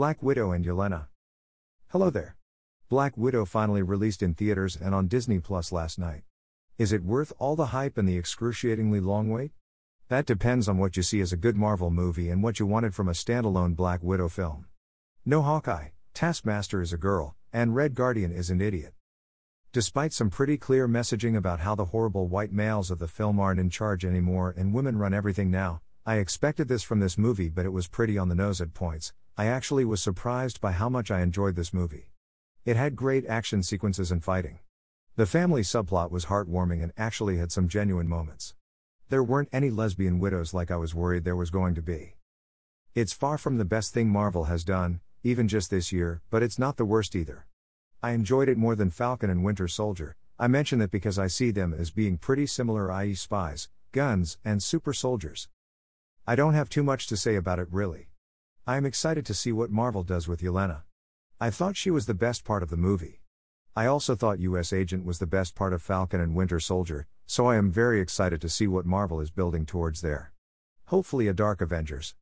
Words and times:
Black 0.00 0.22
Widow 0.22 0.50
and 0.50 0.64
Yelena. 0.64 1.08
Hello 1.88 2.08
there. 2.08 2.34
Black 2.88 3.18
Widow 3.18 3.44
finally 3.44 3.82
released 3.82 4.22
in 4.22 4.32
theaters 4.32 4.74
and 4.74 4.94
on 4.94 5.08
Disney 5.08 5.40
Plus 5.40 5.72
last 5.72 5.98
night. 5.98 6.22
Is 6.78 6.90
it 6.90 7.04
worth 7.04 7.34
all 7.38 7.54
the 7.54 7.66
hype 7.66 7.98
and 7.98 8.08
the 8.08 8.16
excruciatingly 8.16 9.00
long 9.00 9.28
wait? 9.28 9.52
That 10.08 10.24
depends 10.24 10.70
on 10.70 10.78
what 10.78 10.96
you 10.96 11.02
see 11.02 11.20
as 11.20 11.34
a 11.34 11.36
good 11.36 11.54
Marvel 11.54 11.90
movie 11.90 12.30
and 12.30 12.42
what 12.42 12.58
you 12.58 12.64
wanted 12.64 12.94
from 12.94 13.08
a 13.08 13.12
standalone 13.12 13.76
Black 13.76 14.02
Widow 14.02 14.30
film. 14.30 14.68
No 15.26 15.42
Hawkeye, 15.42 15.88
Taskmaster 16.14 16.80
is 16.80 16.94
a 16.94 16.96
girl, 16.96 17.36
and 17.52 17.76
Red 17.76 17.94
Guardian 17.94 18.32
is 18.32 18.48
an 18.48 18.62
idiot. 18.62 18.94
Despite 19.70 20.14
some 20.14 20.30
pretty 20.30 20.56
clear 20.56 20.88
messaging 20.88 21.36
about 21.36 21.60
how 21.60 21.74
the 21.74 21.84
horrible 21.92 22.26
white 22.26 22.52
males 22.52 22.90
of 22.90 23.00
the 23.00 23.06
film 23.06 23.38
aren't 23.38 23.60
in 23.60 23.68
charge 23.68 24.06
anymore 24.06 24.54
and 24.56 24.72
women 24.72 24.96
run 24.96 25.12
everything 25.12 25.50
now, 25.50 25.82
I 26.06 26.14
expected 26.14 26.68
this 26.68 26.82
from 26.82 27.00
this 27.00 27.18
movie, 27.18 27.50
but 27.50 27.66
it 27.66 27.74
was 27.74 27.86
pretty 27.86 28.16
on 28.16 28.30
the 28.30 28.34
nose 28.34 28.62
at 28.62 28.72
points. 28.72 29.12
I 29.40 29.46
actually 29.46 29.86
was 29.86 30.02
surprised 30.02 30.60
by 30.60 30.72
how 30.72 30.90
much 30.90 31.10
I 31.10 31.22
enjoyed 31.22 31.56
this 31.56 31.72
movie. 31.72 32.10
It 32.66 32.76
had 32.76 32.94
great 32.94 33.24
action 33.24 33.62
sequences 33.62 34.12
and 34.12 34.22
fighting. 34.22 34.58
The 35.16 35.24
family 35.24 35.62
subplot 35.62 36.10
was 36.10 36.26
heartwarming 36.26 36.82
and 36.82 36.92
actually 36.98 37.38
had 37.38 37.50
some 37.50 37.66
genuine 37.66 38.06
moments. 38.06 38.52
There 39.08 39.24
weren't 39.24 39.48
any 39.50 39.70
lesbian 39.70 40.18
widows 40.18 40.52
like 40.52 40.70
I 40.70 40.76
was 40.76 40.94
worried 40.94 41.24
there 41.24 41.36
was 41.36 41.48
going 41.48 41.74
to 41.76 41.80
be. 41.80 42.16
It's 42.94 43.14
far 43.14 43.38
from 43.38 43.56
the 43.56 43.64
best 43.64 43.94
thing 43.94 44.10
Marvel 44.10 44.44
has 44.44 44.62
done, 44.62 45.00
even 45.22 45.48
just 45.48 45.70
this 45.70 45.90
year, 45.90 46.20
but 46.28 46.42
it's 46.42 46.58
not 46.58 46.76
the 46.76 46.84
worst 46.84 47.16
either. 47.16 47.46
I 48.02 48.10
enjoyed 48.10 48.50
it 48.50 48.58
more 48.58 48.76
than 48.76 48.90
Falcon 48.90 49.30
and 49.30 49.42
Winter 49.42 49.68
Soldier. 49.68 50.16
I 50.38 50.48
mention 50.48 50.80
that 50.80 50.90
because 50.90 51.18
I 51.18 51.28
see 51.28 51.50
them 51.50 51.72
as 51.72 51.90
being 51.90 52.18
pretty 52.18 52.44
similar, 52.44 52.92
i.e., 52.92 53.14
spies, 53.14 53.70
guns, 53.92 54.36
and 54.44 54.62
super 54.62 54.92
soldiers. 54.92 55.48
I 56.26 56.36
don't 56.36 56.52
have 56.52 56.68
too 56.68 56.82
much 56.82 57.06
to 57.06 57.16
say 57.16 57.36
about 57.36 57.58
it 57.58 57.68
really. 57.70 58.09
I 58.66 58.76
am 58.76 58.84
excited 58.84 59.24
to 59.26 59.34
see 59.34 59.52
what 59.52 59.70
Marvel 59.70 60.02
does 60.02 60.28
with 60.28 60.42
Yelena. 60.42 60.82
I 61.40 61.48
thought 61.48 61.78
she 61.78 61.90
was 61.90 62.04
the 62.04 62.14
best 62.14 62.44
part 62.44 62.62
of 62.62 62.68
the 62.68 62.76
movie. 62.76 63.22
I 63.74 63.86
also 63.86 64.14
thought 64.14 64.38
US 64.40 64.72
Agent 64.72 65.06
was 65.06 65.18
the 65.18 65.26
best 65.26 65.54
part 65.54 65.72
of 65.72 65.80
Falcon 65.80 66.20
and 66.20 66.34
Winter 66.34 66.60
Soldier, 66.60 67.06
so 67.26 67.46
I 67.46 67.56
am 67.56 67.70
very 67.70 68.00
excited 68.00 68.40
to 68.42 68.50
see 68.50 68.66
what 68.66 68.84
Marvel 68.84 69.18
is 69.18 69.30
building 69.30 69.64
towards 69.64 70.02
there. 70.02 70.32
Hopefully, 70.86 71.26
a 71.26 71.32
Dark 71.32 71.62
Avengers. 71.62 72.14